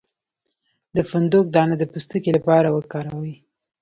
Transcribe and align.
د 0.95 0.97
فندق 1.09 1.45
دانه 1.55 1.75
د 1.79 1.83
پوستکي 1.91 2.29
لپاره 2.37 2.67
وکاروئ 2.71 3.33